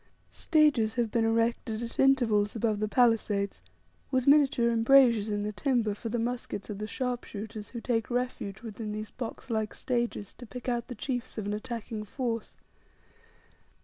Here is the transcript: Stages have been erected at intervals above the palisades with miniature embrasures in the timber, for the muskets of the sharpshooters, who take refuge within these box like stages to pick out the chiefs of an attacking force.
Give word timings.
Stages 0.31 0.95
have 0.95 1.11
been 1.11 1.25
erected 1.25 1.83
at 1.83 1.99
intervals 1.99 2.55
above 2.55 2.79
the 2.79 2.87
palisades 2.87 3.61
with 4.09 4.25
miniature 4.25 4.71
embrasures 4.71 5.29
in 5.29 5.43
the 5.43 5.51
timber, 5.51 5.93
for 5.93 6.09
the 6.09 6.17
muskets 6.17 6.71
of 6.71 6.79
the 6.79 6.87
sharpshooters, 6.87 7.69
who 7.69 7.81
take 7.81 8.09
refuge 8.09 8.63
within 8.63 8.93
these 8.93 9.11
box 9.11 9.51
like 9.51 9.75
stages 9.75 10.33
to 10.39 10.47
pick 10.47 10.67
out 10.67 10.87
the 10.87 10.95
chiefs 10.95 11.37
of 11.37 11.45
an 11.45 11.53
attacking 11.53 12.03
force. 12.03 12.57